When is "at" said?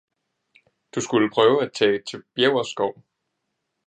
1.63-1.73